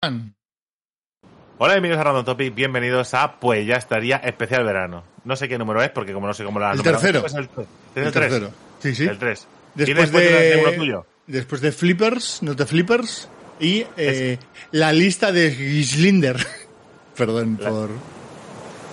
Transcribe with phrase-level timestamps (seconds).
[0.00, 5.02] Hola, bienvenidos a Random Topic, bienvenidos a Pues ya estaría especial verano.
[5.24, 7.20] No sé qué número es, porque como no sé cómo la El tercero.
[7.20, 7.48] pues el,
[7.96, 8.12] el, El 3.
[8.12, 8.50] tercero.
[8.78, 9.04] Sí, sí.
[9.06, 9.48] El 3.
[9.74, 10.20] Después de...
[10.20, 11.04] de, tuyo?
[11.26, 14.38] después de Flippers, no de Flippers, y eh,
[14.70, 16.36] la lista de Gislinder.
[17.16, 17.90] Perdón La- por...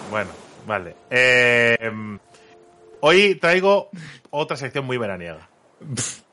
[0.10, 0.32] Bueno,
[0.66, 0.96] vale.
[1.12, 1.78] Eh,
[3.02, 3.90] hoy traigo
[4.32, 5.50] otra sección muy veraniega.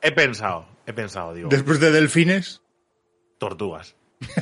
[0.01, 2.61] He pensado, he pensado, digo, Después de Delfines.
[3.37, 3.95] tortugas.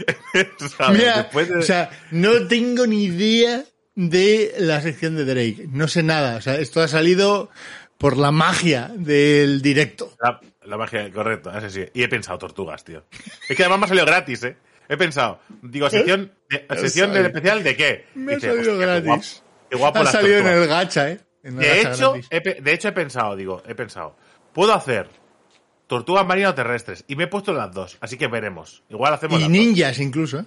[0.00, 0.19] He pensado,
[0.92, 5.66] Mira, de- o sea, no tengo ni idea de la sección de Drake.
[5.70, 6.36] No sé nada.
[6.36, 7.50] O sea, esto ha salido
[7.98, 10.12] por la magia del directo.
[10.22, 11.84] La, la magia, correcto, sí.
[11.94, 13.04] Y he pensado tortugas, tío.
[13.48, 14.56] Es que además me ha salido gratis, ¿eh?
[14.88, 18.06] He pensado, digo, sección, de, Me ha sección del especial de qué.
[18.14, 19.04] Me ha salido "Hostia, qué gratis.
[19.06, 20.62] guapo- Qué guapo Ha salido en tortugas".
[20.62, 21.20] el gacha, ¿eh?
[21.44, 22.28] En el De gacha hecho, gratis.
[22.30, 24.16] he, de hecho he pensado, digo, he pensado,
[24.52, 25.08] puedo hacer
[25.90, 28.84] tortugas marinas o terrestres y me he puesto las dos, así que veremos.
[28.88, 29.58] Igual hacemos Y las dos.
[29.58, 30.44] ninjas incluso, ¿eh?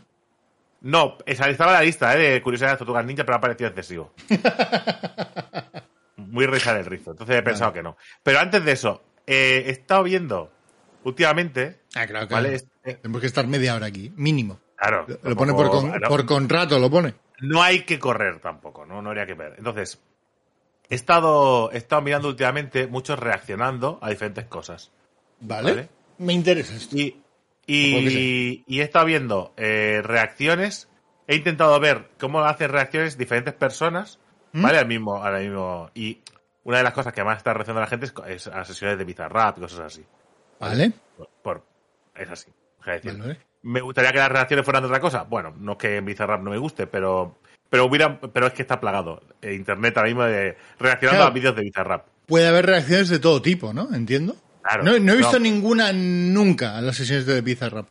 [0.80, 3.67] No, esa estaba en la lista eh, de curiosidades de tortugas ninja, pero ha parecido
[3.69, 4.13] excesivo.
[6.16, 7.97] Muy rizar el rizo, entonces he pensado que no.
[8.23, 10.52] Pero antes de eso, eh, he estado viendo
[11.03, 12.44] últimamente, Ah, claro, claro.
[12.44, 12.55] ¿vale?
[12.55, 14.59] Es- eh, Tenemos que estar media hora aquí, mínimo.
[14.78, 17.13] claro, Lo pone por, con- por contrato, lo pone.
[17.41, 19.02] no hay que correr tampoco, ¿no?
[19.02, 19.55] No habría que ver.
[19.57, 20.00] Entonces,
[20.89, 24.91] he estado, he estado mirando últimamente muchos reaccionando a diferentes cosas.
[25.39, 25.72] ¿Vale?
[25.72, 25.89] Vale.
[26.20, 26.95] Me interesa esto.
[26.98, 27.22] Y,
[27.66, 30.88] y, y he estado viendo eh, reacciones.
[31.28, 34.20] He intentado ver cómo hacen reacciones diferentes personas,
[34.52, 34.62] ¿Mm?
[34.62, 34.78] ¿vale?
[34.80, 35.90] Al mismo, al mismo.
[35.94, 36.20] Y
[36.64, 39.06] una de las cosas que más está reaccionando la gente es, es a sesiones de
[39.06, 40.03] Bizarrap y cosas así.
[40.59, 40.92] ¿Vale?
[41.17, 41.66] Por, por-
[42.16, 42.52] es así.
[42.86, 43.40] Es decir, Vale.
[43.64, 45.23] ¿Me gustaría que las reacciones fueran de otra cosa?
[45.23, 47.38] Bueno, no es que en Bizarrap no me guste, pero.
[47.70, 49.23] Pero hubiera, pero es que está plagado.
[49.42, 51.31] eh, Internet ahora mismo de reaccionando Claro.
[51.31, 52.06] a vídeos de Bizarrap.
[52.28, 53.94] Puede haber reacciones de todo tipo, ¿no?
[53.95, 54.36] Entiendo.
[54.64, 54.83] Claro.
[54.83, 55.39] No, no he visto No.
[55.39, 57.88] ninguna nunca en las sesiones de Bizarrap.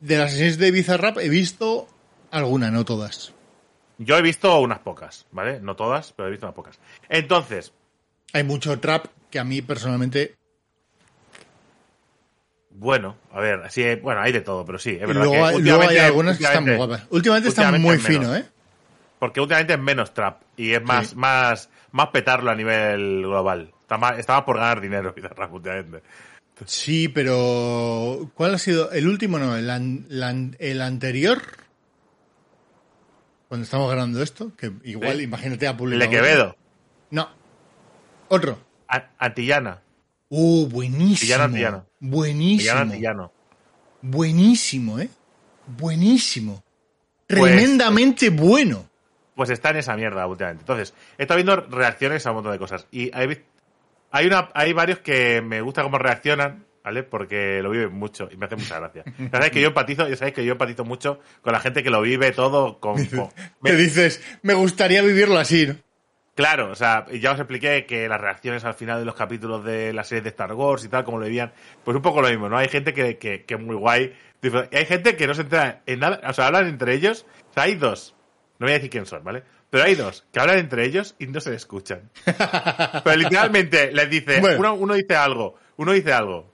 [0.00, 1.86] De las sesiones de Bizarrap he visto
[2.30, 3.32] alguna, no todas.
[3.98, 5.60] Yo he visto unas pocas, ¿vale?
[5.60, 6.78] No todas, pero he visto unas pocas.
[7.08, 7.72] Entonces,
[8.32, 10.34] Hay mucho trap que a mí personalmente.
[12.70, 15.46] Bueno, a ver, sí, bueno, hay de todo, pero sí, es verdad luego, que luego
[15.48, 17.02] hay últimamente- algunas que están muy guapas.
[17.10, 18.36] Últimamente están muy es fino, menos.
[18.38, 18.44] ¿eh?
[19.18, 21.16] Porque últimamente es menos trap y es más, Sí.
[21.16, 23.72] más, más petarlo a nivel global.
[23.88, 23.98] Está
[24.34, 26.02] más por ganar dinero, Bizarrap, últimamente.
[26.64, 28.30] Sí, pero.
[28.34, 28.90] ¿Cuál ha sido?
[28.92, 31.40] El último no, el, an- la an- el anterior.
[33.48, 35.22] Cuando estamos grabando esto, que igual, Sí.
[35.22, 36.08] imagínate a El publicar.
[36.08, 36.56] de Quevedo,
[37.10, 37.28] No.
[38.28, 38.58] Otro.
[38.88, 39.82] A- Antillana,
[40.28, 41.20] Uh, buenísimo.
[41.20, 41.86] Villano Antillano.
[42.00, 42.72] Buenísimo.
[42.72, 43.32] Antillana, Antillano.
[44.02, 45.08] Buenísimo, ¿eh?
[45.78, 46.64] Buenísimo.
[47.28, 48.88] Pues- Tremendamente bueno.
[49.36, 50.62] Pues está en esa mierda últimamente.
[50.62, 52.86] Entonces, he estado viendo reacciones a un montón de cosas.
[52.90, 53.38] Y vi-
[54.16, 57.02] hay, una, hay varios que me gusta cómo reaccionan, ¿vale?
[57.02, 59.04] Porque lo viven mucho y me hace mucha gracia.
[59.18, 61.90] Ya sabéis que yo empatizo, ya sabéis que yo empatizo mucho con la gente que
[61.90, 63.04] lo vive todo con...
[63.06, 63.28] con-
[63.60, 65.74] me- dices, me gustaría vivirlo así, ¿no?
[66.34, 69.94] Claro, o sea, ya os expliqué que las reacciones al final de los capítulos de
[69.94, 72.48] la serie de Star Wars y tal, como lo vivían, pues un poco lo mismo,
[72.50, 72.58] ¿no?
[72.58, 74.12] Hay gente que, que, que es muy guay.
[74.42, 77.24] Y hay gente que no se entera en nada, o sea, hablan entre ellos.
[77.50, 78.14] O sea, hay dos,
[78.58, 79.44] no voy a decir quién son, ¿vale?
[79.76, 82.10] Pero hay dos que hablan entre ellos y no se escuchan.
[83.04, 84.58] Pero literalmente les dice, Bueno.
[84.58, 86.50] uno, uno dice algo, uno dice algo,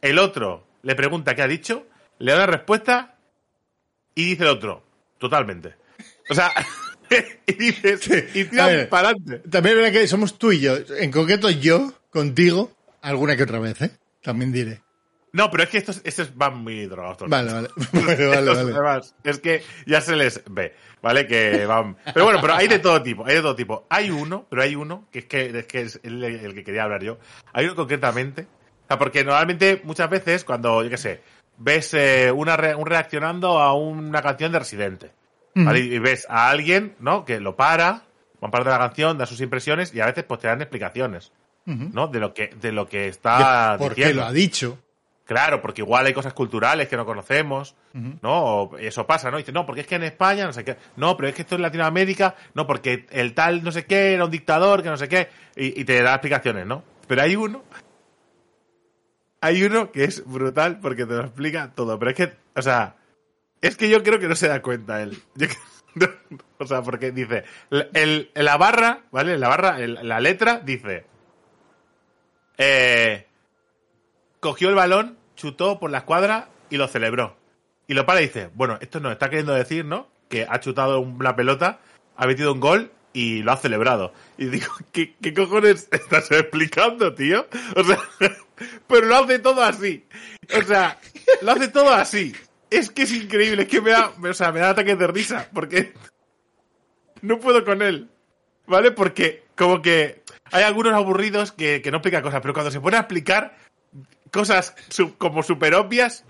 [0.00, 1.88] el otro le pregunta qué ha dicho,
[2.20, 3.16] le da la respuesta
[4.14, 4.84] y dice el otro,
[5.18, 5.74] totalmente.
[6.30, 6.52] O sea,
[7.48, 9.48] y dices, y tiran para adelante.
[9.50, 10.76] También es verdad que somos tú y yo.
[11.00, 13.90] En concreto yo, contigo, alguna que otra vez, ¿eh?
[14.22, 14.82] También diré.
[15.32, 17.16] No, pero es que estos, estos van muy drogados.
[17.16, 17.30] todos.
[17.30, 17.68] Vale, vale.
[17.92, 18.72] Vale, vale, Estos, vale.
[18.74, 21.26] además, es que ya se les ve, ¿vale?
[21.26, 21.96] Que van.
[22.12, 23.86] Pero bueno, pero hay de todo tipo, hay de todo tipo.
[23.88, 26.82] Hay uno, pero hay uno, que es que es, que es el, el que quería
[26.84, 27.18] hablar yo.
[27.54, 28.42] Hay uno concretamente.
[28.42, 31.20] O sea, porque normalmente, muchas veces, cuando, yo qué sé,
[31.56, 35.12] ves eh, una re- un reaccionando a una canción de Residente,
[35.54, 35.78] ¿vale?
[35.80, 37.24] Y ves a alguien, ¿no?
[37.24, 38.02] Que lo para,
[38.40, 41.32] van parte de la canción, da sus impresiones y a veces pues te dan explicaciones.
[41.64, 42.08] ¿no?
[42.08, 44.22] De lo que, de lo que está Porque diciendo.
[44.22, 44.78] lo ha dicho.
[45.32, 48.44] Claro, porque igual hay cosas culturales que no conocemos, ¿no?
[48.44, 49.38] O eso pasa, ¿no?
[49.38, 50.76] Y dice, no, porque es que en España, no sé qué.
[50.96, 54.24] No, pero es que esto en Latinoamérica, no, porque el tal no sé qué era
[54.24, 55.28] un dictador, que no sé qué.
[55.56, 56.82] Y, y te da explicaciones, ¿no?
[57.06, 57.62] Pero hay uno.
[59.40, 61.98] Hay uno que es brutal porque te lo explica todo.
[61.98, 62.96] Pero es que, o sea,
[63.60, 65.16] es que yo creo que no se da cuenta él.
[65.34, 65.56] Yo que-
[65.94, 66.06] no,
[66.58, 69.36] o sea, porque dice, el, el- la barra, ¿vale?
[69.38, 71.04] La barra, el- la letra dice,
[72.58, 73.26] eh,
[74.40, 77.36] cogió el balón, chutó por la escuadra y lo celebró.
[77.86, 80.08] Y lo para y dice, bueno, esto nos está queriendo decir, ¿no?
[80.28, 81.80] Que ha chutado una pelota,
[82.16, 84.12] ha metido un gol y lo ha celebrado.
[84.38, 87.46] Y digo, ¿qué, cojones estás explicando, tío?
[87.76, 87.98] O sea,
[88.86, 90.06] pero lo hace todo así.
[90.56, 90.98] O sea,
[91.42, 92.34] lo hace todo así.
[92.70, 95.48] Es que es increíble, es que me da, o sea, me da ataques de risa,
[95.52, 95.92] porque
[97.20, 98.08] no puedo con él.
[98.66, 98.92] ¿Vale?
[98.92, 102.96] Porque como que hay algunos aburridos que, que no explican cosas, pero cuando se pone
[102.96, 103.56] a explicar
[104.32, 106.24] cosas su- como súper obvias,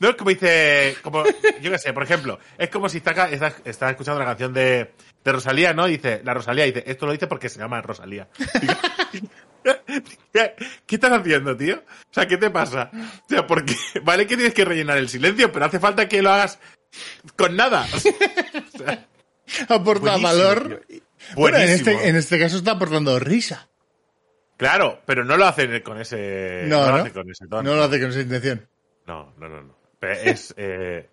[0.00, 1.24] no es como dice, como,
[1.62, 4.92] yo qué sé, por ejemplo, es como si está, está, está escuchando la canción de,
[5.24, 5.86] de Rosalía, ¿no?
[5.86, 8.28] Dice, la Rosalía dice, esto lo dice porque se llama Rosalía.
[10.32, 10.54] ¿Qué,
[10.88, 11.76] estás haciendo, tío?
[11.76, 12.90] O sea, ¿qué te pasa?
[12.92, 16.30] O sea, porque, vale que tienes que rellenar el silencio, pero hace falta que lo
[16.30, 16.58] hagas
[17.36, 17.86] con nada.
[17.94, 19.06] O sea,
[19.68, 20.84] Aporta valor.
[21.34, 23.68] Bueno, en este, en este caso está aportando risa.
[24.56, 26.96] Claro, pero no lo hacen con ese, No, lo ¿no?
[26.96, 27.62] hace con ese tono.
[27.62, 28.66] No lo hace con esa intención.
[29.06, 29.76] No, no, no, no.
[29.98, 31.08] Pero es, eh...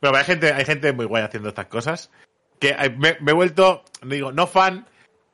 [0.00, 2.10] Pero hay gente, hay gente muy guay haciendo estas cosas.
[2.58, 4.86] Que eh, me, me he vuelto, no digo, no fan,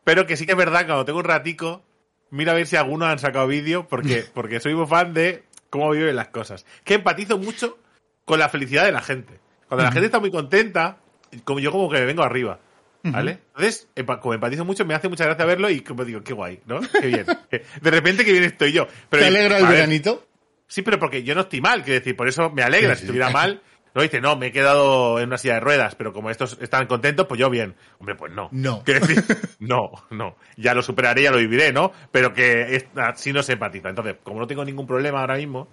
[0.04, 1.82] pero que sí que es verdad, cuando tengo un ratico,
[2.30, 5.90] mira a ver si algunos han sacado vídeo, porque, porque soy muy fan de cómo
[5.90, 6.66] viven las cosas.
[6.84, 7.78] Que empatizo mucho
[8.24, 9.40] con la felicidad de la gente.
[9.68, 10.98] Cuando la gente está muy contenta,
[11.44, 12.58] como yo como que me vengo arriba.
[13.04, 13.38] ¿Vale?
[13.48, 16.60] Entonces, empa- como empatizo mucho, me hace mucha gracia verlo y como digo, qué guay,
[16.66, 16.80] ¿no?
[16.80, 17.26] Qué bien.
[17.80, 18.86] De repente que bien estoy yo.
[19.10, 20.26] Pero ¿Te alegra el ver, veranito?
[20.68, 22.94] Sí, pero porque yo no estoy mal, quiero decir, por eso me alegra.
[22.94, 23.60] Sí, Si estuviera mal,
[23.94, 26.86] no dice, no, me he quedado en una silla de ruedas, pero como estos están
[26.86, 27.74] contentos, pues yo bien.
[27.98, 28.48] Hombre, pues no.
[28.52, 28.82] No.
[28.84, 29.22] Quiero decir,
[29.58, 30.36] no, no.
[30.56, 31.92] Ya lo superaré, ya lo viviré, ¿no?
[32.10, 33.88] Pero que es- así no se empatiza.
[33.90, 35.68] Entonces, como no tengo ningún problema ahora mismo,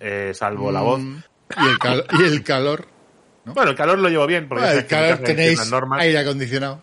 [0.00, 1.00] eh, salvo la voz.
[1.00, 1.16] Mm,
[1.62, 2.86] Y el, cal- y el calor.
[3.44, 6.00] Bueno, el calor lo llevo bien, porque ya el que calor tenéis normas.
[6.00, 6.82] aire acondicionado.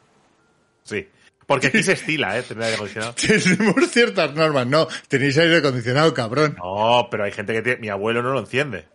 [0.84, 1.08] Sí.
[1.48, 2.44] Porque aquí se estila, ¿eh?
[2.44, 3.16] Tener aire acondicionado.
[3.16, 4.68] Tenemos ciertas normas.
[4.68, 6.56] No, tenéis aire acondicionado, cabrón.
[6.58, 7.80] No, pero hay gente que tiene.
[7.82, 8.88] Mi abuelo no lo enciende.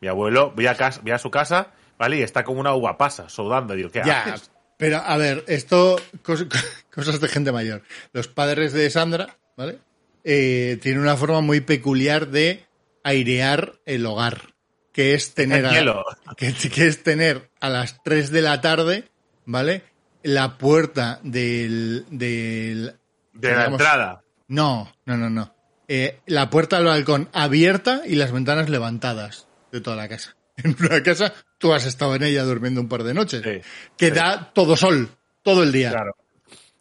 [0.00, 1.68] Mi abuelo, voy a, casa, voy a su casa,
[1.98, 2.18] ¿vale?
[2.18, 3.74] Y está como una uva pasa, sudando.
[3.74, 4.50] Digo, ¿qué Ya, haces?
[4.76, 6.46] pero a ver, esto, cos-
[6.94, 7.82] cosas de gente mayor.
[8.12, 9.78] Los padres de Sandra, ¿vale?
[10.24, 12.64] Eh, tienen una forma muy peculiar de
[13.02, 14.53] airear el hogar,
[14.94, 16.04] que es tener a, cielo.
[16.36, 19.10] que, que es tener a las 3 de la tarde,
[19.44, 19.82] ¿vale?
[20.22, 22.94] La puerta del, del
[23.32, 24.22] De la entrada.
[24.46, 25.52] No, no, no, no.
[25.88, 30.36] Eh, la puerta del balcón abierta y las ventanas levantadas de toda la casa.
[30.56, 33.42] En una casa, tú has estado en ella durmiendo un par de noches.
[33.42, 34.12] Sí, que sí.
[34.12, 35.08] da todo sol,
[35.42, 35.90] todo el día.
[35.90, 36.12] Claro.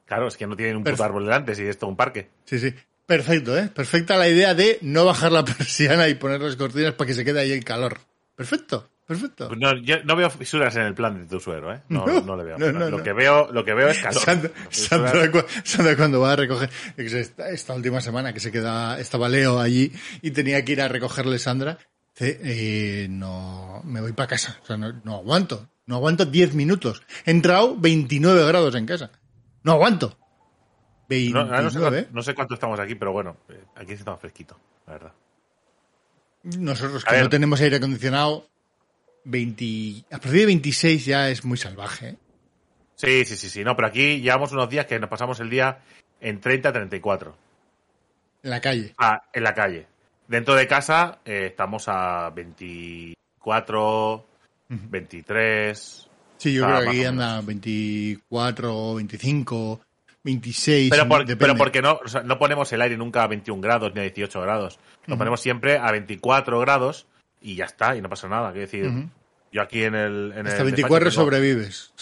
[0.05, 2.29] Claro, es que no tienen un puto árbol delante, si es todo un parque.
[2.45, 2.75] Sí, sí.
[3.05, 3.69] Perfecto, ¿eh?
[3.73, 7.25] Perfecta la idea de no bajar la persiana y poner las cortinas para que se
[7.25, 7.99] quede ahí el calor.
[8.35, 9.49] Perfecto, perfecto.
[9.49, 11.81] Pues No, yo no veo fisuras en el plan de tu suegro, ¿eh?
[11.89, 12.57] No, No, no, le veo.
[12.57, 13.03] no, lo.
[13.03, 14.21] Que veo, lo que veo es calor.
[14.21, 19.27] Sandra, Sandra Sandra cuando va a recoger, esta, esta última semana que se queda, estaba
[19.29, 19.91] Leo allí
[20.21, 21.77] y tenía que ir a recogerle Sandra,
[22.19, 27.03] eh, no, me voy para casa, o sea, no, no aguanto, no aguanto 10 minutos.
[27.25, 29.11] He entrado 29 grados en casa,
[29.63, 30.17] no aguanto.
[31.31, 33.93] No, 29, ahora no, sé, cuánto- no sé cuánto estamos aquí, pero bueno, eh, aquí
[33.93, 35.11] estamos fresquito, la verdad.
[36.43, 38.47] Nosotros que no tenemos aire acondicionado,
[39.25, 42.09] 20, a partir de 26 ya es muy salvaje.
[42.09, 42.17] ¿eh?
[42.95, 43.63] Sí, sí, sí, sí.
[43.63, 45.79] No, pero aquí llevamos unos días que nos pasamos el día
[46.19, 47.35] en 30, 34.
[48.43, 48.93] En la calle.
[48.97, 49.87] Ah, en la calle.
[50.27, 54.25] Dentro de casa eh, estamos a 24,
[54.69, 56.07] 23.
[56.37, 59.81] Sí, yo Ah, creo que aquí anda 24, 25,
[60.23, 60.89] 26.
[60.89, 63.93] Pero, por- pero porque no, o sea, no ponemos el aire nunca a 21 grados
[63.93, 64.79] ni a 18 grados.
[65.05, 67.07] Lo ponemos siempre a 24 grados
[67.41, 68.51] y ya está, y no pasa nada.
[68.51, 68.89] Quiero decir,
[69.51, 70.33] yo aquí en el.
[70.35, 71.93] En Hasta el 24 despacho tengo- sobrevives.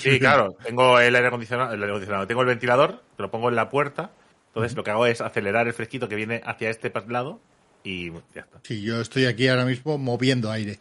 [0.00, 0.56] Sí, claro.
[0.64, 2.26] Tengo el aire acondicionado, el aire acondicionado.
[2.26, 4.10] Tengo el ventilador, que lo pongo en la puerta.
[4.48, 7.40] Entonces lo que hago es acelerar el fresquito que viene hacia este lado
[7.84, 8.58] y ya está.
[8.62, 10.78] Sí, yo estoy aquí ahora mismo moviendo aire.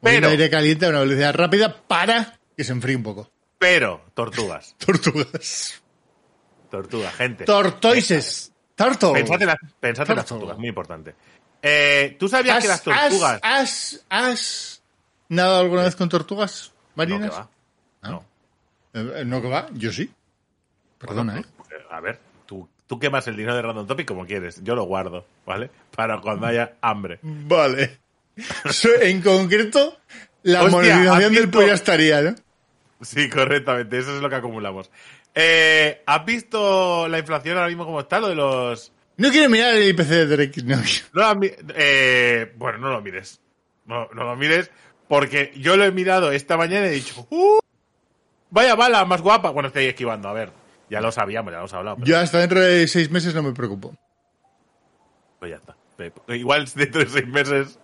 [0.00, 3.30] Moviendo Pero- aire caliente a una velocidad rápida para que se enfríe un poco.
[3.58, 4.76] Pero, tortugas.
[4.86, 5.82] Tortugas.
[6.70, 7.44] Tortugas, gente.
[7.44, 8.52] Tortoises.
[8.74, 9.12] Turtle.
[9.12, 11.14] Pensad en, las- pensad en las tortugas, muy importante.
[11.60, 13.40] Eh, ¿Tú sabías ¿Has, que las tortugas...
[13.42, 14.82] has, has, has
[15.28, 17.30] nadado alguna vez con tortugas no, marinas?
[17.30, 17.48] que va.
[18.02, 18.10] Ah.
[18.10, 18.24] No.
[18.94, 20.08] Eh, no que va, yo sí.
[20.98, 21.50] Perdona, Bueno, ¿eh?
[21.56, 24.62] pues, eh, A ver, tú, tú quemas el dinero de Random Topic como quieres.
[24.62, 25.70] Yo lo guardo, ¿vale?
[25.96, 27.18] Para cuando haya hambre.
[27.22, 27.98] Vale.
[29.02, 29.98] En concreto,
[30.44, 32.34] la Hostia, monetización ¿has del pollo estaría, ¿no?
[33.00, 33.98] Sí, correctamente.
[33.98, 34.90] Eso es lo que acumulamos.
[35.40, 38.18] Eh, ¿Has visto la inflación ahora mismo como está?
[38.18, 38.90] Lo de los...
[39.18, 40.62] No quiero mirar el IPC de Drake.
[40.64, 41.40] No.
[41.76, 43.40] Eh, bueno, no lo mires.
[43.86, 44.68] No, no lo mires
[45.06, 47.60] porque yo lo he mirado esta mañana y he dicho, ¡Uh!
[48.50, 49.50] Vaya bala más guapa.
[49.50, 50.50] Bueno, estoy esquivando, a ver.
[50.90, 51.96] Ya lo sabíamos, ya lo hemos hablado.
[51.98, 53.94] pero Yo hasta dentro de seis meses no me preocupo.
[55.38, 55.76] pues ya está.
[56.34, 57.78] Igual dentro de seis meses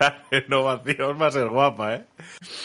[0.00, 2.04] la renovación va a ser guapa, ¿eh?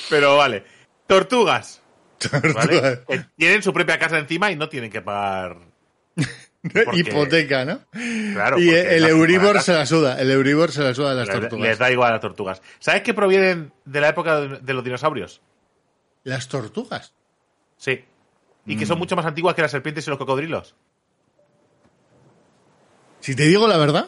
[0.09, 0.63] Pero vale.
[1.07, 1.81] Tortugas.
[2.19, 5.57] Que tienen su propia casa encima y no tienen que pagar.
[6.61, 7.79] porque- Hipoteca, ¿no?
[8.33, 10.19] Claro, y el Euribor se la suda.
[10.19, 11.67] El Euribor se la suda a las Les- tortugas.
[11.67, 12.61] Les da igual a las tortugas.
[12.79, 15.41] ¿Sabes que provienen de la época de los dinosaurios?
[16.23, 17.13] Las tortugas.
[17.77, 18.03] Sí.
[18.65, 18.87] Y que Mm.
[18.89, 20.75] son mucho más antiguas que las serpientes y los cocodrilos.
[23.21, 24.07] Si te digo la verdad,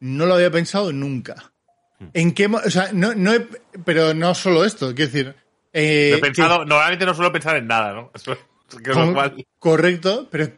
[0.00, 1.52] no lo había pensado nunca.
[1.98, 2.06] Hmm.
[2.12, 3.46] ¿En qué O sea, no, no he-
[3.84, 5.34] pero no solo esto, quiero decir.
[5.78, 8.10] Eh, He pensado, que- normalmente no suelo pensar en nada, ¿no?
[8.14, 8.36] Eso-
[8.92, 10.48] con- cual- correcto, pero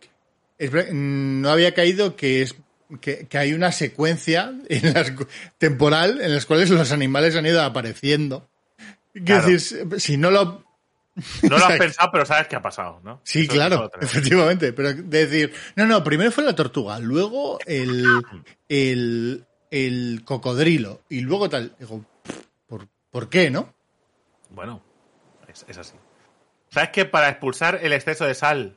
[0.58, 2.54] es no había caído que es
[3.00, 5.26] que, que hay una secuencia en las cu-
[5.58, 8.48] temporal en las cuales los animales han ido apareciendo.
[9.24, 9.46] Claro.
[9.48, 10.64] decir, si- no lo
[11.42, 13.20] No lo has pensado, pero sabes qué ha pasado, ¿no?
[13.24, 14.72] Sí, Eso- claro, efectivamente.
[14.72, 18.06] Pero decir, no, no, primero fue la tortuga, luego el,
[18.68, 21.74] el, el cocodrilo y luego tal.
[21.78, 22.04] Digo,
[22.66, 23.74] ¿por, ¿por qué, no?
[24.50, 24.82] Bueno,
[25.58, 25.96] es, es así.
[26.70, 28.76] ¿Sabes que para expulsar el exceso de sal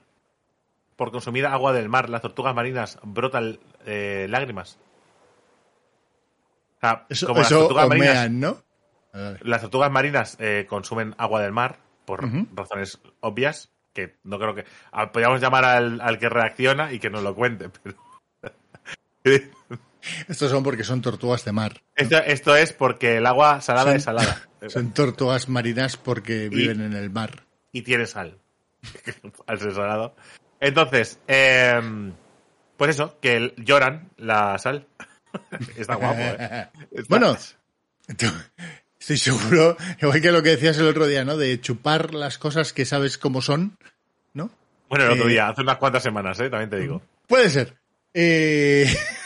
[0.95, 4.77] por consumir agua del mar, las tortugas marinas brotan eh, lágrimas?
[6.77, 8.63] O sea, Eso, como las tortugas marinas, ¿no?
[9.41, 12.23] Las tortugas marinas eh, consumen agua del mar por
[12.55, 14.65] razones obvias, que no creo que...
[14.91, 17.95] ah, Podríamos llamar al, al que reacciona y que nos lo cuente, pero...
[20.27, 21.81] Estos son porque son tortugas de mar.
[21.95, 24.41] esto, esto es porque el agua salada Son- es salada.
[24.67, 27.43] Son tortugas marinas porque viven en el mar.
[27.71, 28.37] y tiene sal.
[29.47, 30.15] Al ser salado.
[30.59, 32.13] Entonces, em,
[32.77, 34.87] pues eso, que lloran la sal.
[35.77, 36.67] Está guapo, ¿eh?
[36.91, 37.37] Está- Bueno,
[38.99, 41.37] estoy seguro, igual que lo que decías el otro día, ¿no?
[41.37, 43.77] De chupar las cosas que sabes cómo son,
[44.33, 44.51] ¿no?
[44.89, 46.49] Bueno, el otro eh, día, hace unas cuantas semanas, ¿eh?
[46.49, 47.01] También te digo.
[47.27, 47.77] Puede ser.
[48.13, 48.85] Eh,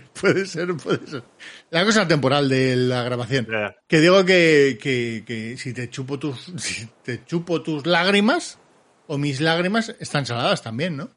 [0.20, 1.22] puede ser, puede ser.
[1.70, 3.46] La cosa temporal de la grabación.
[3.88, 8.58] Que digo que, que, que si te chupo tus si te chupo tus lágrimas
[9.06, 11.10] o mis lágrimas están saladas también, ¿no?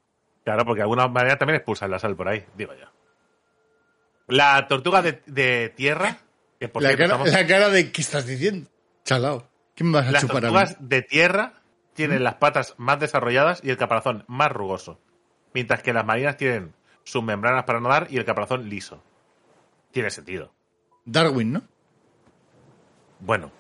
[0.44, 2.86] Claro, porque de alguna manera también expulsan la sal por ahí, digo yo.
[4.28, 6.18] La tortuga de, de tierra,
[6.60, 8.70] que por La cierto, cara, estamos- la cara de ¿qué estás diciendo?
[9.04, 9.48] Chalao.
[9.76, 10.54] ¿Qué me vas a las chupar a mí?
[10.54, 11.54] tortugas de tierra
[11.94, 15.00] tienen las patas más desarrolladas y el caparazón más rugoso.
[15.54, 16.74] Mientras que las marinas tienen
[17.06, 19.02] sus membranas para nadar y el caparazón liso.
[19.92, 20.52] Tiene sentido.
[21.06, 21.64] Darwin, ¿no?
[23.20, 23.52] Bueno,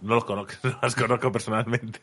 [0.00, 2.00] no los conozco, no las conozco personalmente.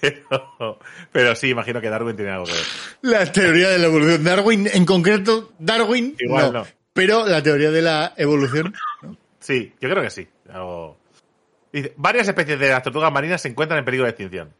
[0.00, 0.78] Pero,
[1.10, 2.64] pero sí, imagino que Darwin tiene algo que ver.
[3.00, 4.22] La teoría de la evolución.
[4.22, 6.60] Darwin, en concreto, Darwin, Igual no.
[6.60, 6.66] no.
[6.92, 9.16] Pero la teoría de la evolución, ¿no?
[9.40, 10.28] Sí, yo creo que sí.
[10.50, 10.98] Algo...
[11.72, 14.54] Dice, varias especies de las tortugas marinas se encuentran en peligro de extinción.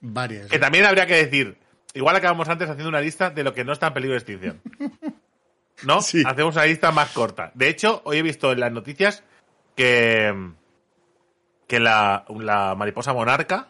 [0.00, 0.48] Varias.
[0.48, 1.58] Que también habría que decir,
[1.96, 4.60] igual acabamos antes haciendo una lista de lo que no está en peligro de extinción.
[5.84, 6.00] ¿No?
[6.02, 6.22] Sí.
[6.24, 7.50] Hacemos una lista más corta.
[7.54, 9.24] De hecho, hoy he visto en las noticias
[9.74, 10.32] que,
[11.66, 13.68] que la, la mariposa monarca,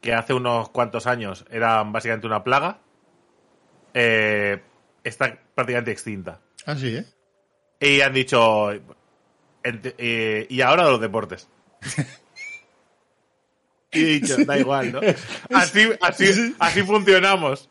[0.00, 2.80] que hace unos cuantos años era básicamente una plaga,
[3.94, 4.62] eh,
[5.04, 6.40] está prácticamente extinta.
[6.66, 7.06] Ah, sí, ¿eh?
[7.80, 11.48] Y han dicho, eh, y ahora los deportes.
[13.92, 15.00] y he dicho, da igual, ¿no?
[15.50, 17.68] Así, así, así funcionamos.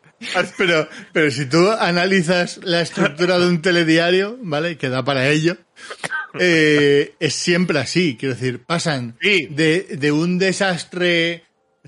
[0.58, 4.76] Pero, pero si tú analizas la estructura de un telediario, ¿vale?
[4.76, 5.56] Que da para ello,
[6.38, 8.16] eh, es siempre así.
[8.20, 9.46] Quiero decir, pasan Sí.
[9.50, 11.44] de, de un desastre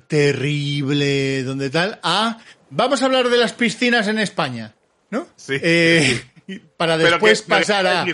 [0.09, 2.39] terrible, donde tal, a
[2.71, 4.75] vamos a hablar de las piscinas en España,
[5.11, 5.29] ¿no?
[5.37, 5.55] Sí.
[5.61, 6.23] Eh,
[6.79, 8.07] para después que- pasar a,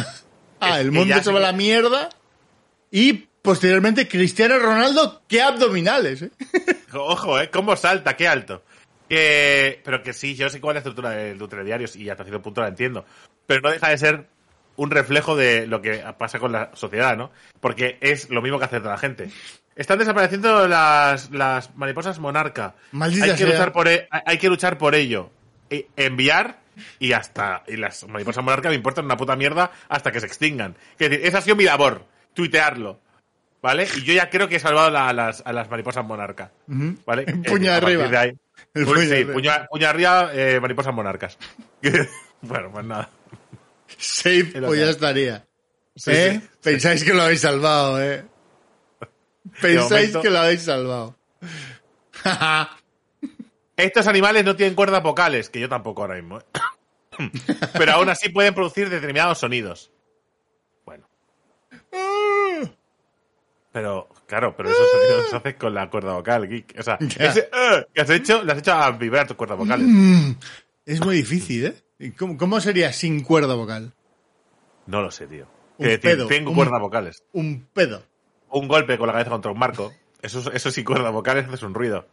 [0.60, 2.08] a el mundo se va la mierda
[2.90, 6.30] y posteriormente Cristiano Ronaldo, qué abdominales, ¿eh?
[6.94, 7.50] Ojo, ¿eh?
[7.50, 8.16] ¿Cómo salta?
[8.16, 8.62] Qué alto.
[9.08, 12.24] Que, pero que sí, yo sé cuál es la estructura de los telediarios y hasta
[12.24, 13.04] cierto punto la entiendo.
[13.46, 14.26] Pero no deja de ser
[14.76, 17.30] un reflejo de lo que pasa con la sociedad, ¿no?
[17.60, 19.28] Porque es lo mismo que hace toda la gente.
[19.76, 22.74] Están desapareciendo las, las mariposas monarca.
[22.92, 23.46] Maldita hay que sea.
[23.48, 25.30] luchar por e- hay que luchar por ello.
[25.68, 26.60] E- enviar
[26.98, 30.74] y hasta y las mariposas monarca me importan una puta mierda hasta que se extingan.
[30.98, 32.98] Es decir, esa ha sido mi labor, tuitearlo.
[33.62, 33.86] ¿Vale?
[33.96, 36.50] Y yo ya creo que he salvado la- a, las, a las mariposas monarca.
[36.66, 37.24] ¿Vale?
[37.28, 38.08] En Eh, puño arriba.
[38.08, 38.38] de ahí-
[38.74, 39.32] El Pues puño sí, arriba.
[39.32, 41.38] puño, puño arriba, eh, mariposas monarcas.
[42.42, 43.08] bueno, pues nada.
[43.98, 45.46] Safe, pues ya estaría.
[45.94, 46.40] Sí, ¿Eh?
[46.42, 46.48] sí.
[46.62, 48.24] Pensáis que lo habéis salvado, ¿eh?
[49.60, 51.16] Pensáis momento- que lo habéis salvado.
[53.76, 56.38] Estos animales no tienen cuerdas vocales, que yo tampoco ahora mismo.
[56.38, 56.44] ¿eh?
[57.74, 59.90] Pero aún así pueden producir determinados sonidos.
[60.84, 61.06] Bueno.
[63.72, 66.74] Pero, claro, pero esos sonidos los haces con la cuerda vocal, Geek.
[66.78, 69.86] O sea, ese "eh", que has hecho, lo has hecho a vibrar tus cuerdas vocales.
[70.84, 71.74] es muy difícil, ¿eh?
[71.98, 73.92] ¿Y ¿Cómo, cómo sería sin cuerda vocal?
[74.86, 75.46] No lo sé, tío.
[75.78, 77.22] Un Es decir, pedo, tengo un- cuerdas vocales.
[77.32, 78.02] Un pedo.
[78.50, 79.92] Un golpe con la cabeza contra un marco.
[80.20, 82.06] Eso, eso sí, cuerdas vocales haces un ruido.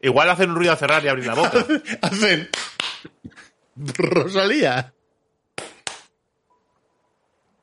[0.00, 1.64] Igual hacen un ruido a cerrar y abrir la boca.
[2.02, 2.48] Hacen.
[3.76, 4.92] Rosalía.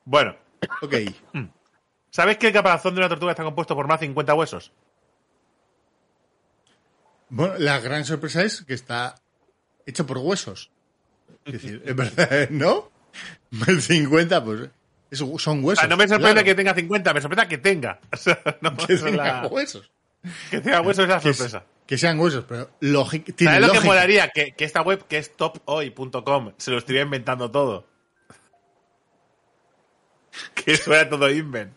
[0.06, 0.36] Bueno,
[0.82, 0.94] Ok.
[2.16, 4.72] ¿Sabes que el caparazón de una tortuga está compuesto por más de 50 huesos?
[7.30, 9.16] Bueno, la gran sorpresa es que está
[9.86, 10.72] hecho por huesos.
[11.44, 12.90] Es decir, es verdad, ¿no?
[13.68, 14.70] El 50, pues
[15.12, 15.88] es- son huesos.
[15.90, 18.00] no me sorprende claro, que tenga 50, me sorprende que tenga.
[18.14, 19.92] O sea, no, que tenga la- huesos.
[20.50, 21.66] que tenga huesos es la sorpresa.
[21.86, 24.30] que sean huesos, pero tiene ¿Sabes lo que molaría?
[24.30, 27.86] Que, que esta web, que es tophoy.com, se lo estuviera inventando todo.
[30.54, 31.74] Que eso era todo invent.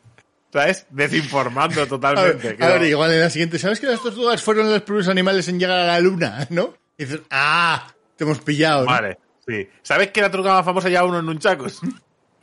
[0.53, 0.87] ¿Sabes?
[0.91, 2.55] Desinformando A totalmente.
[2.55, 2.87] ver, a ver, no.
[2.87, 5.87] igual en la siguiente, ¿sabes que las tortugas fueron los primeros animales en llegar a
[5.87, 6.47] la luna?
[6.51, 6.75] ¿No?
[6.97, 7.87] Y dices, ¡ah!
[8.17, 8.81] Te hemos pillado.
[8.81, 8.87] ¿no?
[8.87, 9.69] Vale, sí.
[9.83, 11.81] ¿Sabes que la tortuga más famosa lleva uno en un chacos?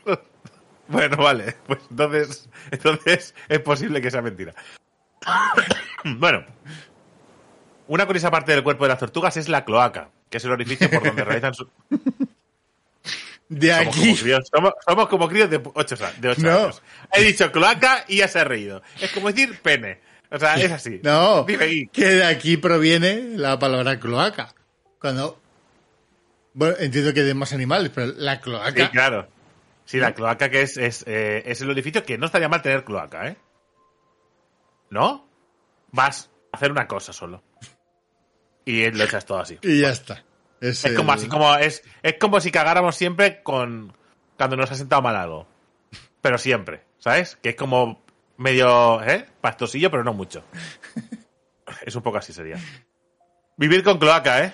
[0.88, 1.56] bueno, vale.
[1.66, 4.54] Pues entonces, entonces es posible que sea mentira.
[6.18, 6.46] bueno.
[7.88, 10.90] Una curiosa parte del cuerpo de las tortugas es la cloaca, que es el orificio
[10.90, 11.70] por donde realizan su...
[13.48, 14.00] De Somos aquí.
[14.02, 16.58] como críos, somos, somos como críos de 8 de ocho No.
[16.58, 16.82] años.
[17.14, 18.82] He dicho cloaca y ya se ha reído.
[19.00, 20.00] Es como decir pene.
[20.32, 21.00] O sea, es así.
[21.04, 24.54] No, que de aquí proviene la palabra cloaca.
[25.00, 25.40] Cuando.
[26.54, 28.86] Bueno, entiendo que de más animales, pero la cloaca.
[28.86, 29.28] Sí, claro.
[29.86, 32.84] Sí, la cloaca que es, es, eh, es el orificio que no estaría mal tener
[32.84, 33.38] cloaca, ¿eh?
[34.90, 35.28] ¿No?
[35.92, 37.44] Vas a hacer una cosa solo.
[38.66, 39.60] Y lo echas todo así.
[39.62, 40.24] Y ya está.
[40.62, 43.94] Es, Es como el- así, como es, es como si cagáramos siempre con
[44.38, 45.48] cuando nos ha sentado mal algo.
[46.22, 47.38] Pero siempre, ¿sabes?
[47.42, 48.02] Que es como
[48.38, 49.26] medio, ¿eh?
[49.42, 50.44] Pastosillo, pero no mucho.
[51.86, 52.58] Es un poco así sería.
[53.58, 54.54] Vivir con cloaca, ¿eh?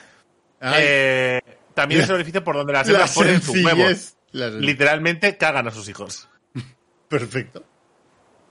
[0.62, 1.42] Eh,
[1.74, 4.18] también La- es el orificio por donde las la hembras ponen sus huevos.
[4.62, 6.30] Literalmente cagan a sus hijos.
[7.10, 7.64] Perfecto.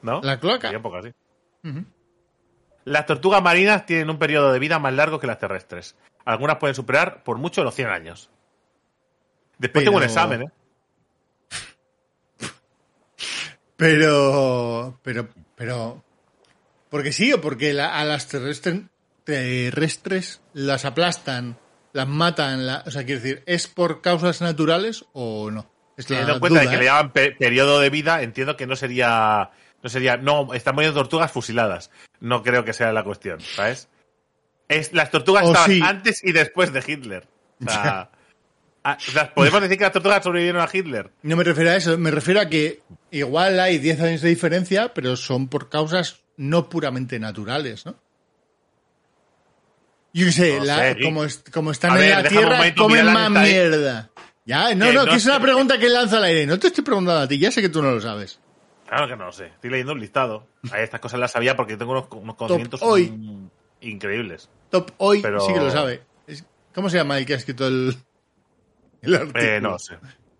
[0.02, 0.20] ¿No?
[0.22, 0.68] La cloaca.
[0.68, 1.12] Sería un poco así.
[2.90, 5.94] Las tortugas marinas tienen un periodo de vida más largo que las terrestres.
[6.24, 8.30] Algunas pueden superar por mucho los 100 años.
[9.58, 10.50] Después tengo un Pero- examen, ¿eh?
[13.76, 14.98] Pero.
[15.02, 15.28] Pero.
[15.56, 16.04] Pero.
[16.88, 18.80] Porque sí, o porque la- a las terrestres,
[19.24, 21.58] terrestres las aplastan,
[21.92, 22.66] las matan.
[22.66, 25.70] la- o sea, quiero decir, ¿es por causas naturales o no?
[25.96, 26.80] Teniendo en cuenta de duda, que ¿eh?
[26.80, 29.50] le llaman pe- periodo de vida, entiendo que no sería.
[29.82, 30.16] No sería.
[30.16, 31.90] No, están muriendo tortugas fusiladas.
[32.20, 33.88] No creo que sea la cuestión, ¿sabes?
[34.68, 35.80] Es, las tortugas estaban sí.
[35.82, 37.26] antes y después de Hitler.
[37.66, 38.10] O sea,
[38.84, 41.10] o sea, ¿Podemos decir que las tortugas sobrevivieron a Hitler?
[41.22, 44.94] No me refiero a eso, me refiero a que igual hay 10 años de diferencia,
[44.94, 47.96] pero son por causas no puramente naturales, ¿no?
[50.12, 53.06] Yo sé, No la- sé, como, como están A en ver, la Tierra, momento comen
[53.12, 54.10] más mierda.
[54.44, 56.46] Ya, no, no, no que es una pregunta que lanza al aire.
[56.46, 58.40] No te estoy preguntando a ti, ya sé que tú no lo sabes.
[58.90, 59.46] Claro que no lo sé.
[59.46, 60.48] Estoy leyendo un listado.
[60.72, 63.08] Ahí estas cosas las sabía porque tengo unos, unos conocimientos hoy.
[63.08, 63.48] mm,
[63.82, 64.50] increíbles.
[64.68, 66.02] Top hoy Pero- sí que lo sabe.
[66.74, 67.94] ¿Cómo se llama el que ha escrito el,
[69.02, 69.44] el artículo?
[69.44, 69.96] Eh, no sé.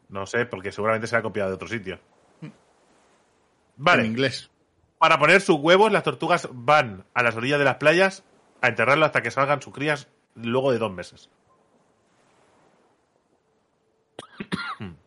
[0.09, 2.01] No sé, porque seguramente se ha copiado de otro sitio.
[2.43, 2.53] En
[3.77, 4.05] Vale.
[4.05, 4.51] inglés.
[4.99, 8.25] Para poner sus huevos, las tortugas van a las orillas de las playas
[8.63, 11.31] a enterrarlo hasta que salgan sus crías luego de dos meses.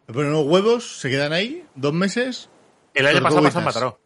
[0.08, 2.50] Ponen los huevos, se quedan ahí dos meses.
[2.94, 3.66] El año pasado pasó en.
[3.66, 4.00] Mataró.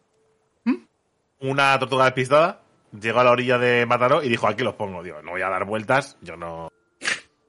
[1.39, 2.61] Una tortuga despistada
[2.99, 5.03] llegó a la orilla de Mataró y dijo, aquí los pongo.
[5.03, 6.69] Digo, no voy a dar vueltas, yo no...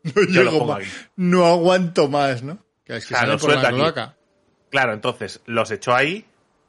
[0.03, 0.87] No, Yo pongo aquí.
[1.17, 2.59] no aguanto más, ¿no?
[2.85, 3.77] Que es que Claro, sale por la suelta aquí.
[3.77, 4.17] cloaca.
[4.71, 6.27] Claro, entonces los echó ahí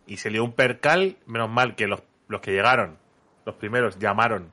[0.08, 1.18] y se lió un percal.
[1.26, 2.98] Menos mal que los, los que llegaron,
[3.46, 4.52] los primeros, llamaron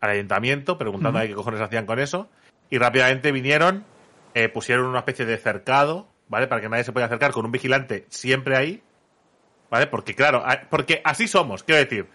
[0.00, 2.28] al ayuntamiento preguntando a qué cojones hacían con eso.
[2.70, 3.84] Y rápidamente vinieron,
[4.34, 6.46] eh, pusieron una especie de cercado, ¿vale?
[6.46, 8.82] Para que nadie se pueda acercar con un vigilante siempre ahí,
[9.70, 9.86] ¿vale?
[9.86, 12.06] Porque claro, porque así somos, quiero decir.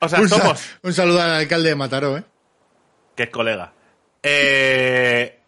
[0.00, 2.24] O sea, Un, somos un saludo al alcalde de Mataró, ¿eh?
[3.16, 3.72] que es colega.
[4.22, 5.40] Eh,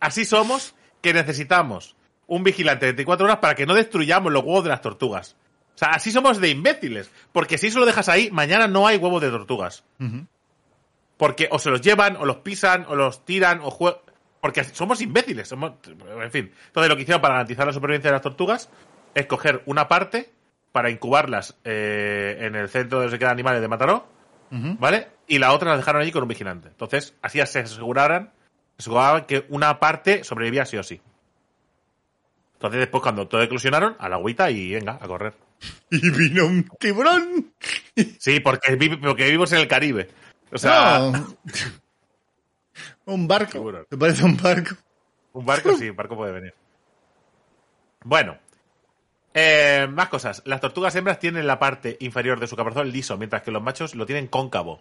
[0.00, 4.64] así somos que necesitamos un vigilante de 24 horas para que no destruyamos los huevos
[4.64, 5.36] de las tortugas.
[5.74, 7.10] O sea, así somos de imbéciles.
[7.32, 9.84] Porque si eso lo dejas ahí, mañana no hay huevos de tortugas.
[11.16, 13.98] Porque o se los llevan, o los pisan, o los tiran, o jue-
[14.40, 15.48] Porque somos imbéciles.
[15.48, 15.72] Somos...
[16.22, 16.52] En fin.
[16.66, 18.68] Entonces lo que hicieron para garantizar la supervivencia de las tortugas
[19.14, 20.30] es coger una parte
[20.74, 24.08] para incubarlas eh, en el centro de qué animales de Mataró
[24.50, 24.76] Ujú.
[24.80, 25.06] ¿vale?
[25.28, 26.66] Y la otra la dejaron allí con un vigilante.
[26.66, 28.32] Entonces, así se aseguraran,
[28.76, 31.00] se aseguraban que una parte sobrevivía sí o sí.
[32.54, 35.34] Entonces, después, cuando todo eclosionaron, a la agüita y venga, a correr.
[35.90, 37.52] Y vino un tiburón.
[38.18, 40.08] Sí, porque, vi- porque vivimos en el Caribe.
[40.52, 41.36] O sea, No.
[43.06, 43.72] un barco.
[43.88, 44.74] ¿Te parece un barco?
[45.34, 46.54] un barco sí, un barco puede venir.
[48.04, 48.36] Bueno,
[49.34, 50.42] Eh, más cosas.
[50.46, 53.94] Las tortugas hembras tienen la parte inferior de su caparazón liso, mientras que los machos
[53.96, 54.80] lo tienen cóncavo.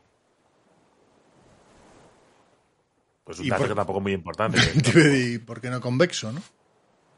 [3.23, 4.59] Pues un ¿Y dato por- que tampoco es muy importante.
[4.95, 6.41] ¿Y por qué no convexo, no?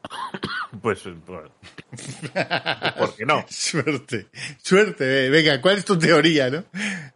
[0.82, 1.50] pues, pues,
[2.98, 3.44] ¿por qué no?
[3.48, 4.28] Suerte.
[4.62, 5.26] Suerte.
[5.26, 5.30] eh.
[5.30, 6.64] Venga, ¿cuál es tu teoría, no?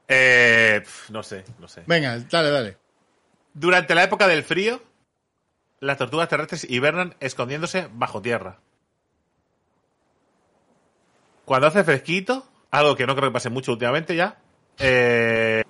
[0.09, 1.83] Eh, no sé, no sé.
[1.87, 2.77] Venga, dale, dale.
[3.55, 4.83] Durante la época del frío,
[5.79, 8.59] las tortugas terrestres hibernan escondiéndose bajo tierra.
[11.51, 14.39] Cuando hace fresquito, algo que no creo que pase mucho últimamente ya,
[14.79, 15.65] eh,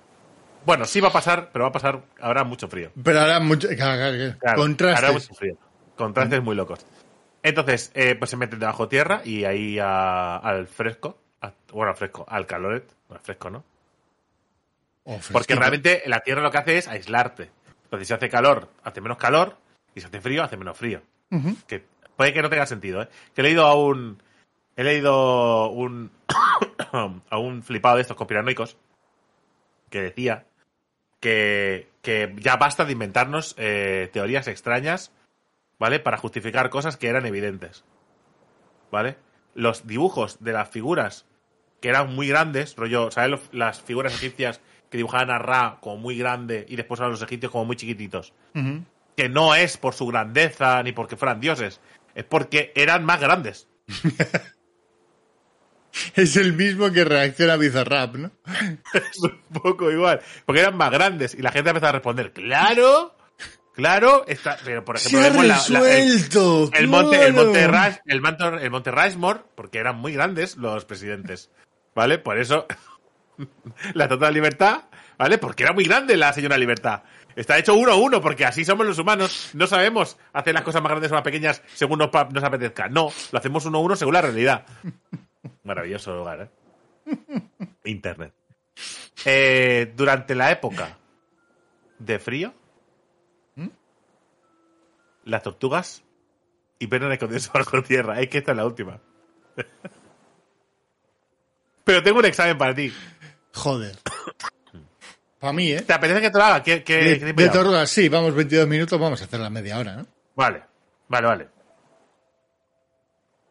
[0.63, 2.91] bueno, sí va a pasar, pero va a pasar, habrá mucho frío.
[3.03, 3.67] Pero ahora mucho.
[4.39, 5.03] claro, Contrastes.
[5.03, 5.57] Hará mucho frío.
[5.95, 6.85] Contrastes muy locos.
[7.41, 11.97] Entonces, eh, pues se meten debajo tierra y ahí a- al fresco, a- bueno, al
[11.97, 13.63] fresco, al caloret, al fresco, ¿no?
[15.05, 15.33] O fresquito.
[15.33, 17.49] Porque realmente la tierra lo que hace es aislarte.
[17.85, 19.57] Entonces, si hace calor, hace menos calor,
[19.95, 21.01] y si hace frío, hace menos frío.
[21.65, 21.83] Que
[22.15, 23.07] puede que no tenga sentido, ¿eh?
[23.33, 24.21] Que he leído a un.
[24.75, 26.11] He leído un.
[27.29, 28.77] a un flipado de estos conspiranoicos
[29.89, 30.45] que decía
[31.19, 35.11] que, que ya basta de inventarnos eh, teorías extrañas,
[35.79, 35.99] ¿vale?
[35.99, 37.83] Para justificar cosas que eran evidentes.
[38.91, 39.17] ¿Vale?
[39.53, 41.25] Los dibujos de las figuras
[41.81, 43.39] que eran muy grandes, rollo, ¿sabes?
[43.51, 47.51] Las figuras egipcias que dibujaban a Ra como muy grande y después a los egipcios
[47.51, 48.33] como muy chiquititos
[49.15, 51.79] que no es por su grandeza ni porque fueran dioses,
[52.15, 53.67] es porque eran más grandes.
[56.15, 58.31] Es el mismo que reacciona a Bizarrap, ¿no?
[58.93, 60.21] es un poco igual.
[60.45, 63.15] Porque eran más grandes y la gente empezó a responder, claro,
[63.73, 65.79] claro, está, pero por ejemplo, Se ha vemos la- la-
[66.73, 67.63] el, monte, el monte,
[68.05, 71.49] el, monte, el monte Rushmore, porque eran muy grandes los presidentes,
[71.95, 72.19] ¿vale?
[72.19, 72.65] Por eso,
[73.93, 74.83] la total libertad,
[75.17, 75.37] ¿vale?
[75.37, 77.03] Porque era muy grande la señora libertad.
[77.35, 79.51] Está hecho uno a uno, porque así somos los humanos.
[79.53, 82.89] No sabemos hacer las cosas más grandes o más pequeñas según nos, nos apetezca.
[82.89, 84.65] No, lo hacemos uno a uno según la realidad.
[85.63, 86.41] Maravilloso lugar,
[87.07, 87.11] ¿eh?
[87.85, 88.33] Internet.
[89.25, 90.97] Eh, durante la época
[91.99, 92.53] de frío,
[95.23, 96.03] las tortugas
[96.79, 98.19] hibernan escondidas bajo tierra.
[98.21, 98.99] Es que esta es la última.
[101.83, 102.93] Pero tengo un examen para ti.
[103.53, 103.97] Joder.
[105.39, 105.81] Para mí, ¿eh?
[105.81, 106.61] ¿Te apetece que te lo haga?
[106.61, 109.95] ¿Qué, qué- De, qué tortugas, sí, vamos 22 minutos, vamos a hacer la media hora,
[109.95, 110.05] ¿no?
[110.35, 110.63] Vale,
[111.07, 111.47] vale, vale.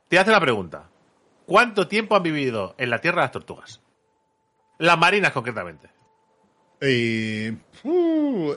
[0.06, 0.88] Te hace la pregunta.
[1.50, 3.80] ¿Cuánto tiempo han vivido en la Tierra las tortugas?
[4.78, 5.90] Las marinas, concretamente.
[6.80, 7.48] Y...
[7.82, 8.54] uh,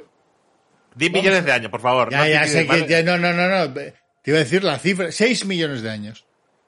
[0.94, 2.12] 10 millones de años, por favor.
[2.12, 2.86] ya, No ya sé que...
[2.88, 3.74] ya- no, no, no, no.
[3.74, 3.96] Te
[4.28, 5.12] iba a decir la cifra.
[5.12, 6.28] 6 millones de años.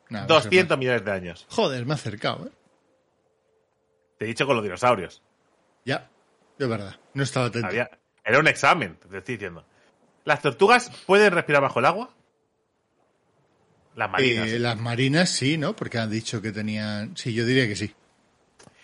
[0.09, 1.45] Ser 200 millones de años.
[1.47, 2.51] Joder, me ha acercado, ¿eh?
[4.17, 5.21] Te he dicho con los dinosaurios.
[5.85, 6.09] Ya,
[6.57, 6.95] de verdad.
[7.13, 7.67] No estaba atento.
[7.67, 7.91] Había-
[8.23, 9.63] Era un examen, te estoy diciendo.
[10.23, 12.09] ¿Las tortugas pueden respirar bajo el agua?
[13.95, 14.47] Las marinas.
[14.49, 15.75] Eh, las marinas sí, ¿no?
[15.75, 17.15] Porque han dicho que tenían...
[17.15, 17.93] Sí, yo diría que sí.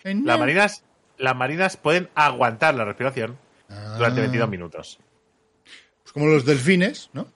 [0.04, 0.84] Las marinas,
[1.18, 3.38] las marinas pueden aguantar la respiración
[3.96, 4.22] durante Ah.
[4.24, 4.98] 22 minutos.
[6.02, 7.28] Pues como los delfines, ¿no?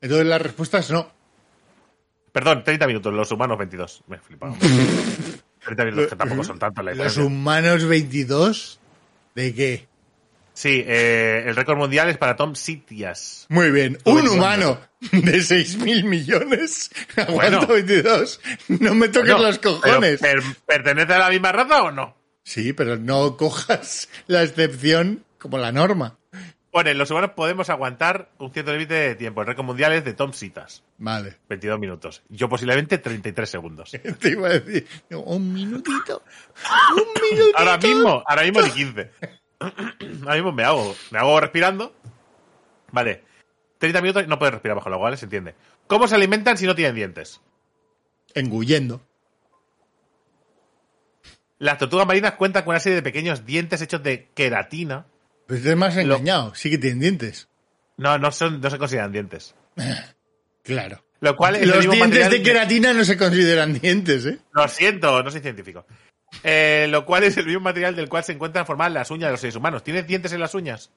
[0.00, 1.10] Entonces la respuesta es no.
[2.32, 4.02] Perdón, 30 minutos, los humanos 22.
[4.08, 4.54] Me he flipado.
[5.64, 7.24] 30 minutos, que tampoco son tantos la Los diferencia.
[7.24, 8.80] humanos 22,
[9.34, 9.88] ¿de qué?
[10.56, 13.44] Sí, eh, el récord mundial es para Tom Sitias.
[13.50, 13.98] Muy bien.
[14.04, 14.36] Un 22.
[14.38, 14.80] humano
[15.12, 16.90] de 6.000 millones.
[17.14, 17.58] Bueno.
[17.58, 18.40] Aguanto 22.
[18.68, 20.18] No me toques Bueno, los cojones.
[20.18, 22.16] pero, per- ¿Pertenece a la misma raza o no?
[22.42, 26.16] Sí, pero no cojas la excepción como la norma.
[26.70, 29.42] Pone, los humanos podemos aguantar un cierto límite de tiempo.
[29.42, 30.82] El récord mundial es de Tom Sitas.
[30.96, 31.36] Vale.
[31.50, 32.22] 22 minutos.
[32.30, 33.90] Yo posiblemente 33 segundos.
[34.20, 36.22] Te iba a decir, no, un minutito.
[36.92, 37.58] Un minutito.
[37.58, 39.10] Ahora mismo, ahora mismo ni 15.
[39.60, 41.94] Ahora mismo me hago, me hago respirando.
[42.92, 43.24] Vale.
[43.78, 45.16] 30 minutos y no puedes respirar bajo el agua, ¿vale?
[45.16, 45.54] Se entiende.
[45.86, 47.40] ¿Cómo se alimentan si no tienen dientes?
[48.34, 49.02] Engullendo.
[51.58, 55.06] Las tortugas marinas cuentan con una serie de pequeños dientes hechos de queratina.
[55.46, 56.54] Pues te más engañado.
[56.54, 57.48] Sí que tienen dientes.
[57.96, 59.54] No, no, son, no se consideran dientes.
[60.62, 61.04] Claro.
[61.20, 64.40] Lo cual Los dientes de queratina no se consideran dientes, ¿eh?
[64.52, 65.86] Lo siento, no soy científico.
[66.42, 69.32] Eh, lo cual es el mismo material del cual se encuentran formadas las uñas de
[69.32, 69.82] los seres humanos.
[69.82, 70.90] ¿Tienes dientes en las uñas?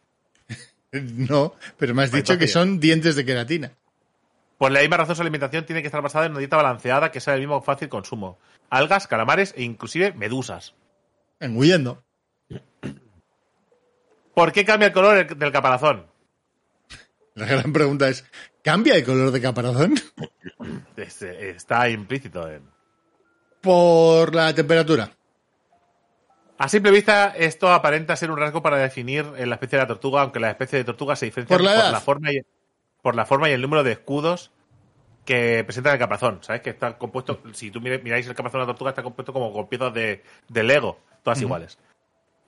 [0.91, 3.73] No, pero me has dicho que son dientes de queratina.
[4.57, 7.19] Por la misma razón su alimentación tiene que estar basada en una dieta balanceada que
[7.19, 8.39] sea del mismo fácil consumo.
[8.71, 10.73] Algas, calamares e inclusive medusas.
[11.39, 12.03] Engullendo.
[14.33, 16.07] ¿Por qué cambia el color del caparazón?
[17.35, 18.25] La gran pregunta es,
[18.63, 19.95] ¿cambia el color de caparazón?
[20.97, 22.63] Este, está implícito en...
[23.61, 25.09] Por la temperatura.
[26.59, 30.21] A simple vista, esto aparenta ser un rasgo para definir la especie de la tortuga,
[30.21, 32.41] aunque la especie de tortuga se diferencia Por la forma y,
[33.01, 34.51] por la forma y el número de escudos
[35.23, 36.61] que presentan el caparazón, ¿sabes?
[36.61, 39.69] Que está compuesto, si tú miráis el caparazón de la tortuga, está compuesto como con
[39.69, 41.77] piezas de, de Lego, todas iguales.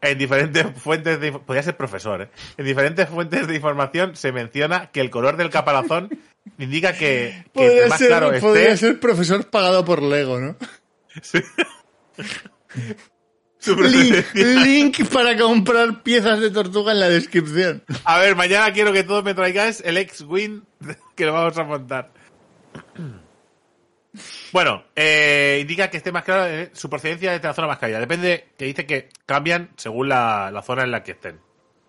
[0.02, 1.32] En diferentes fuentes de...
[1.32, 2.30] Podría ser profesor, ¿eh?
[2.58, 6.10] En diferentes fuentes de información se menciona que el color del caparazón
[6.58, 8.88] indica que, que Podría más ser, claro podría esté...
[8.88, 10.58] ser profesor pagado por Lego, ¿no?
[11.22, 11.42] su
[13.66, 17.84] Link, link para comprar piezas de tortuga en la descripción.
[18.06, 20.62] A ver, mañana quiero que todos me traigáis el X-Wing
[21.16, 22.12] que lo vamos a montar.
[24.52, 28.00] Bueno, eh, indica que esté más claro eh, su procedencia desde la zona más cálida.
[28.00, 31.40] Depende, que dice que cambian según la, la zona en la que estén.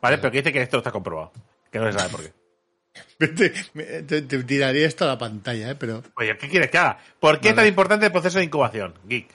[0.01, 0.19] ¿Vale?
[0.19, 1.33] Pero que dice que esto está comprobado.
[1.71, 2.33] Que no se sabe por qué.
[3.19, 5.75] Te, me- te- te tiraría esto a la pantalla, ¿eh?
[5.77, 6.03] Pero...
[6.17, 6.99] Oye, ¿qué quieres que haga?
[7.19, 9.29] ¿Por qué es tan importante el proceso de incubación, Geek?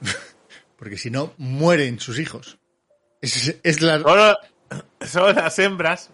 [0.76, 2.58] Porque si no, mueren sus hijos.
[3.20, 3.98] Es, la...
[5.00, 6.10] Solo, las hembras,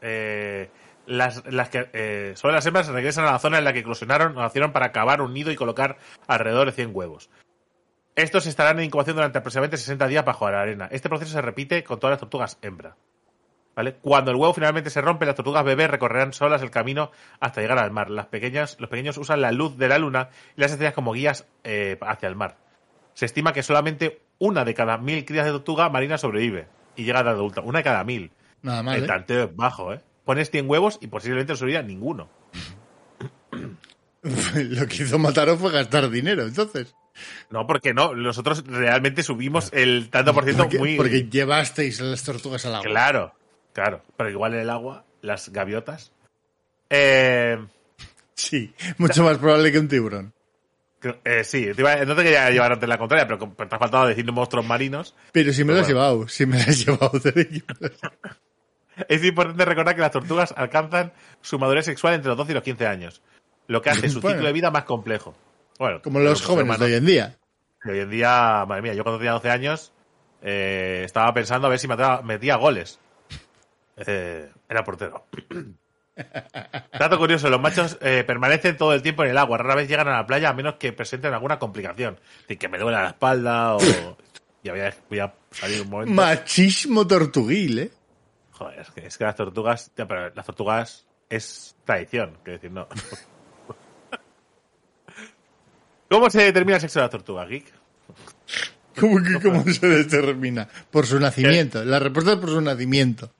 [0.00, 0.70] eh,
[1.06, 4.36] las, las que, eh, solo las hembras regresan a la zona en la que eclosionaron
[4.36, 7.30] o nacieron para cavar un nido y colocar alrededor de 100 huevos.
[8.14, 10.88] Estos estarán en incubación durante aproximadamente 60 días bajo la arena.
[10.90, 12.96] Este proceso se repite con todas las tortugas hembra.
[13.74, 13.96] ¿Vale?
[13.96, 17.78] Cuando el huevo finalmente se rompe, las tortugas bebés recorrerán solas el camino hasta llegar
[17.78, 18.08] al mar.
[18.08, 21.46] Las pequeñas, los pequeños usan la luz de la luna y las estrellas como guías
[21.62, 22.56] eh, hacia el mar.
[23.16, 27.20] Se estima que solamente una de cada mil crías de tortuga marina sobrevive y llega
[27.20, 27.62] a edad adulta.
[27.62, 28.30] Una de cada mil.
[28.60, 29.06] Nada mal, El ¿eh?
[29.06, 30.02] tanteo es bajo, ¿eh?
[30.26, 32.28] Pones 100 huevos y posiblemente no sobreviva ninguno.
[34.22, 36.94] Lo que hizo Mataro fue gastar dinero, entonces.
[37.48, 38.14] No, porque no.
[38.14, 40.96] Nosotros realmente subimos el tanto por ciento Porque, muy...
[40.96, 42.86] porque llevasteis las tortugas al agua.
[42.86, 43.34] Claro,
[43.72, 44.02] claro.
[44.18, 46.12] Pero igual en el agua, las gaviotas...
[46.90, 47.56] Eh,
[48.36, 50.34] Sí, mucho más probable que un tiburón.
[51.24, 54.06] Eh, sí, te iba- no te quería llevar antes la contraria, pero te ha faltado
[54.06, 55.14] decir monstruos marinos.
[55.32, 55.94] Pero si me lo has Bueno.
[56.00, 57.12] llevado, si me lo has llevado.
[59.08, 62.64] Es importante recordar que las tortugas alcanzan su madurez sexual entre los 12 y los
[62.64, 63.22] 15 años,
[63.66, 64.36] lo que hace su Bueno.
[64.36, 65.34] ciclo de vida más complejo.
[65.78, 67.36] Bueno, Como los pero, jóvenes de hoy en día.
[67.82, 69.92] que hoy en día, madre mía, yo cuando tenía 12 años
[70.42, 72.98] eh, estaba pensando a ver si metía, metía goles.
[73.98, 75.26] Eh, era portero.
[76.98, 80.08] Dato curioso, los machos eh, permanecen todo el tiempo en el agua, rara vez llegan
[80.08, 82.18] a la playa a menos que presenten alguna complicación.
[82.42, 83.80] Decir, que me duele la espalda o...
[84.62, 86.12] Ya voy a, voy a salir un momento.
[86.12, 87.90] Machismo tortuguil, ¿eh?
[88.50, 89.92] Joder, es que, es que las tortugas...
[89.96, 92.88] ya, pero las tortugas es tradición, quiero decir, no.
[96.10, 97.72] ¿Cómo se determina el sexo de la tortuga, Geek?
[98.98, 100.68] ¿Cómo que cómo se determina?
[100.90, 101.84] Por su nacimiento.
[101.84, 103.30] La respuesta es por su nacimiento.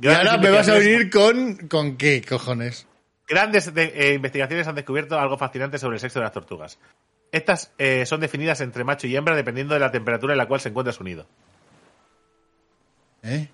[0.00, 1.56] Y ahora me vas a venir con...
[1.68, 2.86] ¿Con qué, cojones?
[3.28, 6.78] Grandes de- eh, investigaciones han descubierto algo fascinante sobre el sexo de las tortugas.
[7.32, 10.60] Estas eh, son definidas entre macho y hembra dependiendo de la temperatura en la cual
[10.60, 11.26] se encuentra su nido.
[13.22, 13.48] ¿Eh?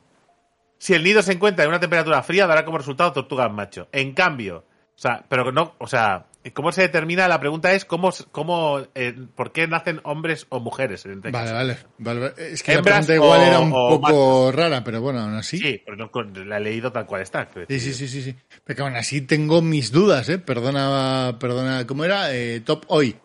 [0.79, 3.89] Si el nido se encuentra en una temperatura fría, dará como resultado tortugas macho.
[3.93, 7.29] En cambio, o sea, pero no, o sea, ¿cómo se determina?
[7.29, 11.05] La pregunta es cómo, cómo eh, ¿por qué nacen hombres o mujeres?
[11.07, 11.55] En este Vale, caso?
[11.55, 12.53] vale, vale, vale.
[12.53, 15.59] Es que la pregunta igual o- era un poco rara, pero bueno, aún así.
[15.59, 17.49] Sí, pero no con- la he leído tal cual está.
[17.69, 18.35] Sí, sí, sí, sí, sí.
[18.65, 20.39] Pero aún así tengo mis dudas, ¿eh?
[20.39, 22.35] Perdona, perdona, ¿cómo era?
[22.35, 23.17] Eh, top hoy.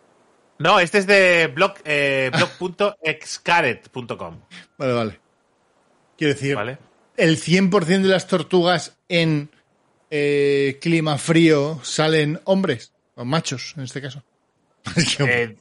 [0.60, 4.40] No, este es de blog, eh, blog.excaret.com.
[4.76, 5.20] Vale, vale.
[6.16, 6.78] Quiero decir, ¿Vale?
[7.16, 9.50] el 100% de las tortugas en
[10.10, 14.22] eh, clima frío salen hombres, o machos en este caso.
[15.20, 15.56] Eh,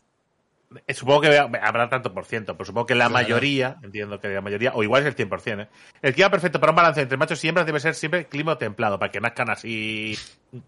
[0.86, 3.14] eh, supongo que habrá tanto por ciento, pero supongo que la Claro.
[3.24, 5.68] mayoría, entiendo que la mayoría, o igual es el 100%, ¿eh?
[6.02, 9.00] El clima perfecto para un balance entre machos y hembras debe ser siempre clima templado,
[9.00, 10.18] para que nazcan así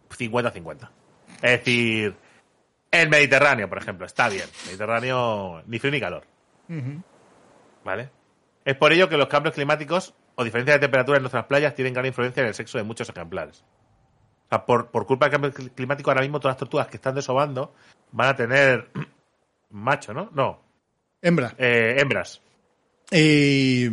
[0.09, 0.89] 50-50.
[1.41, 2.15] Es decir,
[2.91, 4.45] el Mediterráneo, por ejemplo, está bien.
[4.67, 6.23] Mediterráneo, ni frío ni calor.
[7.83, 8.09] ¿Vale?
[8.65, 11.93] Es por ello que los cambios climáticos o diferencias de temperatura en nuestras playas tienen
[11.93, 13.63] gran influencia en el sexo de muchos ejemplares.
[14.49, 16.97] O sea, por, por culpa del cambio cl- climático, ahora mismo todas las tortugas que
[16.97, 17.73] están desobando
[18.11, 18.89] van a tener
[19.69, 20.29] macho, ¿no?
[20.33, 20.59] No,
[21.21, 21.53] Hembra.
[21.57, 22.41] eh, hembras.
[23.11, 23.91] Eh,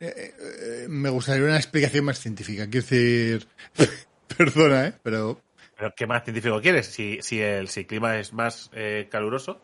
[0.00, 2.64] eh, eh, me gustaría una explicación más científica.
[2.68, 3.46] Quiero decir,
[4.36, 4.94] perdona, ¿eh?
[5.02, 5.40] Pero
[5.76, 6.86] ¿Pero qué más científico quieres?
[6.86, 9.60] Si, si el si el clima es más eh, caluroso,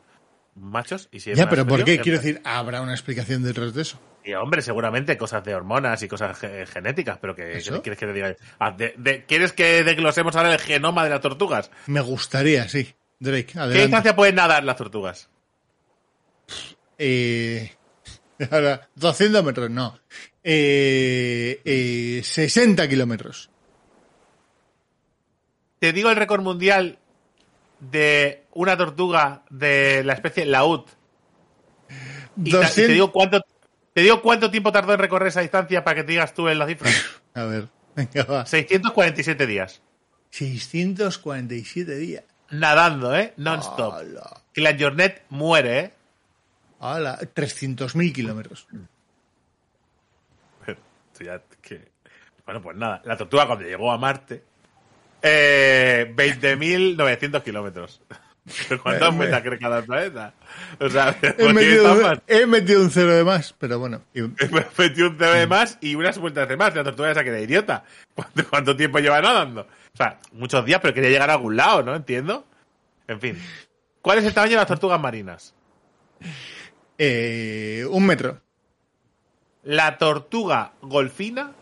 [0.57, 1.99] machos, y si es ya, pero ¿por qué?
[1.99, 4.01] Quiero decir, habrá una explicación detrás de eso.
[4.25, 8.13] Y hombre, seguramente cosas de hormonas y cosas ge- genéticas, pero que, ¿quieres que te
[8.13, 8.35] diga?
[8.59, 11.71] Ah, de- de- ¿Quieres que desglosemos ahora el genoma de las tortugas?
[11.87, 12.95] Me gustaría, sí.
[13.21, 15.29] Drake, ¿Qué distancia pueden nadar las tortugas?
[16.99, 17.71] Eh,
[18.51, 19.99] ahora, 200 metros, no.
[20.43, 23.51] Eh, eh, 60 kilómetros.
[25.79, 26.99] Te digo el récord mundial
[27.81, 30.83] de una tortuga de la especie laúd.
[32.37, 33.41] Y, ta- y 200 te digo cuánto
[33.93, 36.59] te digo cuánto tiempo tardó en recorrer esa distancia para que te digas tú en
[36.59, 36.91] la cifra.
[37.35, 38.47] A ver, venga, va.
[38.47, 39.83] 647 días.
[40.31, 42.25] 647 días.
[42.51, 43.35] Nadando, ¿eh?
[43.37, 43.95] Non-stop.
[44.53, 45.93] Que la Jornet muere, ¿eh?
[46.81, 47.19] Hola.
[47.21, 48.67] 300.000 kilómetros.
[52.45, 53.01] Bueno, pues nada.
[53.05, 54.43] La tortuga cuando llegó a Marte...
[55.23, 58.03] Eh, 20.900 kilómetros.
[58.69, 60.35] ¿Pero ¿Cuántas Eh, vueltas cree cada planeta?
[60.79, 62.23] O sea, He ¿por qué metido, un, mal?
[62.27, 64.03] he metido un cero de más, pero bueno.
[64.13, 66.75] y- Me metí un TV de más y unas vueltas de más.
[66.75, 67.85] La tortuga esa que era idiota.
[68.15, 69.63] ¿Cuánto, cuánto tiempo lleva nadando?
[69.63, 71.95] O sea, muchos días, pero quería llegar a algún lado, ¿no?
[71.95, 72.47] Entiendo.
[73.09, 73.39] En fin.
[74.03, 75.55] ¿Cuál es el tamaño de las tortugas marinas?
[76.99, 78.41] eh, un metro.
[79.63, 81.53] La tortuga golfina.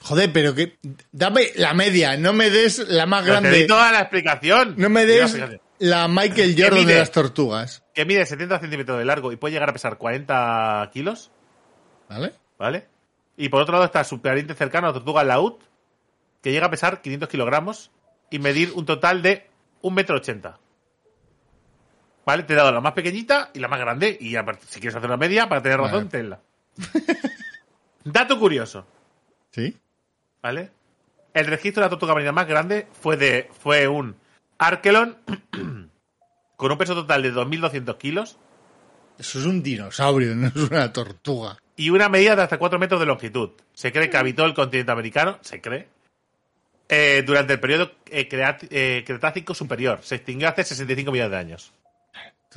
[0.00, 0.76] Joder, pero que.
[1.12, 3.64] Dame la media, no me des la más Pero Te grande.
[3.66, 4.74] toda la explicación.
[4.76, 5.36] No me des.
[5.84, 6.92] La Michael Jordan mide?
[6.94, 7.82] de las tortugas.
[7.94, 11.30] Que mide 70 centímetros de largo y puede llegar a pesar 40 kilos.
[12.08, 12.32] ¿Vale?
[12.58, 12.86] ¿Vale?
[13.36, 15.54] Y por otro lado está su pariente cercano, la tortuga laúd,
[16.42, 17.90] que llega a pesar 500 kilogramos
[18.30, 19.48] y medir un total de
[19.82, 20.16] 1,80 metro.
[20.16, 20.58] ochenta.
[22.26, 22.44] ¿Vale?
[22.44, 24.16] Te he dado la más pequeñita y la más grande.
[24.18, 26.10] Y aparte, si quieres hacer una media, para tener razón, Vale.
[26.10, 26.40] tenla.
[28.04, 28.86] Dato curioso,
[29.50, 29.76] Sí.
[30.42, 30.70] ¿vale?
[31.32, 34.16] El registro de la tortuga marina más grande fue de fue un
[34.66, 35.16] Arkelon
[36.56, 38.38] con un peso total de 2.200 kilos
[39.18, 41.58] Eso es un dinosaurio, no es una tortuga.
[41.76, 43.50] y una medida de hasta 4 metros de longitud.
[43.72, 45.88] Se cree que habitó el continente americano, se cree,
[46.88, 48.28] eh, durante el periodo eh,
[48.70, 50.00] eh, Cretácico superior.
[50.02, 51.72] Se extinguió hace 65 millones de años.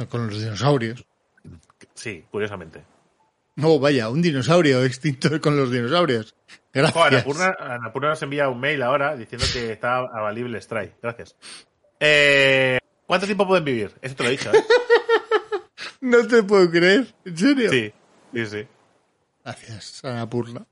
[0.10, 1.04] Con los dinosaurios.
[1.96, 2.84] Sí, curiosamente.
[3.56, 6.36] No, vaya, un dinosaurio extinto con los dinosaurios.
[6.72, 7.04] Gracias.
[7.06, 10.98] Annapurna, Annapurna nos envía un mail ahora diciendo que está avalible Strike.
[11.02, 11.36] Gracias.
[12.00, 13.96] Eh, ¿Cuánto tiempo pueden vivir?
[14.02, 14.64] Eso te lo he dicho, ¿eh?
[16.02, 17.14] No te puedo creer.
[17.26, 17.70] ¿En serio?
[17.72, 17.92] Sí,
[18.34, 18.68] sí, sí.
[19.44, 20.66] Gracias, Annapurna.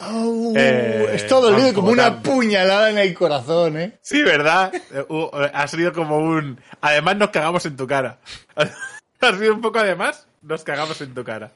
[0.00, 2.22] Oh, Eh, esto ha dolido como como una tal.
[2.22, 3.98] puñalada en el corazón, ¿eh?
[4.00, 4.72] Sí, ¿verdad?
[4.92, 6.60] Eh, uh, ha sido como un...
[6.80, 8.18] Además nos cagamos en tu cara.
[9.20, 11.52] ha sido un poco además, nos cagamos en tu cara.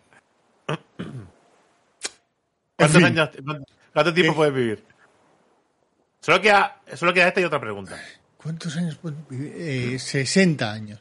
[2.76, 3.04] ¿Cuántos fin.
[3.04, 3.30] años,
[3.92, 4.84] cuánto, tiempo puedes vivir?
[6.20, 8.00] Solo queda, solo queda esta y otra pregunta.
[8.36, 9.52] ¿Cuántos años puedo vivir?
[9.56, 11.00] Eh, 60 años.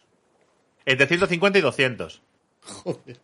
[0.86, 2.22] Entre 150 y 200.
[2.62, 3.20] Joder.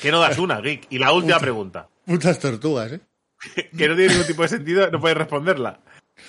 [0.00, 0.86] ¿Qué no das una, Geek?
[0.90, 1.40] Y la última Puta.
[1.40, 3.00] pregunta, Putas tortugas, ¿eh?
[3.76, 5.80] que no tiene ningún tipo de sentido, no puedes responderla.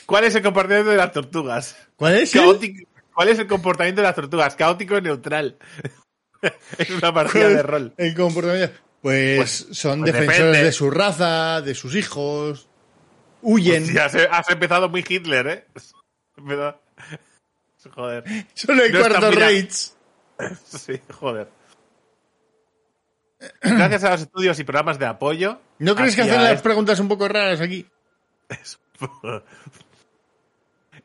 [0.05, 1.75] ¿Cuál es el comportamiento de las tortugas?
[1.95, 2.31] ¿Cuál es?
[2.31, 2.89] Caótico.
[3.13, 4.55] ¿Cuál es el comportamiento de las tortugas?
[4.55, 5.57] Caótico y neutral.
[6.77, 7.93] es una partida de rol.
[7.97, 8.79] El comportamiento.
[9.01, 10.63] Pues, Pues- son pues defensores depende.
[10.65, 12.67] de su raza, de sus hijos.
[13.41, 13.83] Huyen.
[13.83, 15.65] Hostia, has, has empezado muy Hitler, ¿eh?
[17.95, 18.23] Joder.
[18.53, 19.73] Son el no cuarto Reich.
[20.65, 21.47] Sí, joder.
[23.61, 25.59] Gracias a los estudios y programas de apoyo.
[25.79, 27.85] ¿No crees que hacen las este- preguntas un poco raras aquí?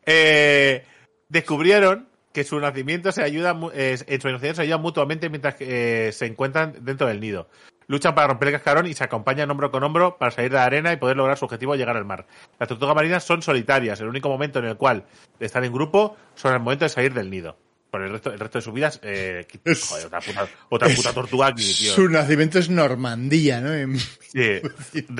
[0.09, 0.85] Eh,
[1.29, 6.09] descubrieron que su nacimiento se ayuda, eh, en su nacimiento se ayudan mutuamente mientras que
[6.09, 7.49] eh, se encuentran dentro del nido.
[7.89, 10.65] Luchan para romper el cascarón y se acompañan hombro con hombro para salir de la
[10.65, 12.27] arena y poder lograr su objetivo de llegar al mar.
[12.59, 14.01] Las tortugas marinas son solitarias.
[14.01, 15.05] El único momento en el cual
[15.39, 17.57] están en grupo son el momento de salir del nido.
[17.91, 21.13] Por el resto, el resto de sus vidas, eh, Es- joder, otra puta, otra puta
[21.13, 21.93] tortuga aquí, tío.
[21.95, 23.97] Su nacimiento es Normandía, ¿no?
[24.21, 24.61] Sí,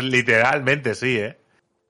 [0.03, 1.39] literalmente sí, ¿eh?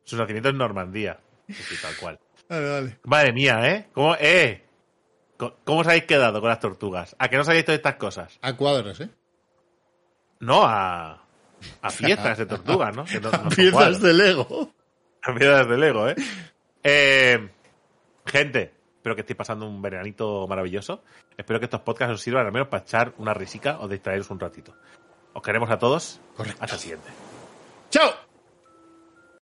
[0.05, 1.19] Su nacimiento en Normandía.
[1.49, 2.21] Sí, tal cual.
[2.49, 2.99] Vale, vale.
[3.05, 3.89] Madre mía, ¿eh?
[3.93, 4.63] ¿Cómo, eh?
[5.37, 7.17] ¿Cómo os habéis quedado con las tortugas?
[7.19, 8.39] ¿A que no sabéis todas estas cosas?
[8.43, 9.09] A cuadros, ¿eh?
[10.41, 11.13] No, a,
[11.83, 13.05] a piezas de tortugas, ¿no?
[13.05, 14.73] Que no- no son Piezas de Lego.
[15.23, 16.17] A piezas de Lego, ¿eh?
[16.85, 17.49] Eh,
[18.27, 21.03] Gente, espero que estéis pasando un veranito maravilloso.
[21.37, 24.41] Espero que estos podcasts os sirvan al menos para echar una risica o distraeros un
[24.41, 24.75] ratito.
[25.33, 26.21] Os queremos a todos.
[26.37, 26.59] Correcto.
[26.65, 27.09] Hasta el siguiente.
[27.91, 28.11] ¡Chao!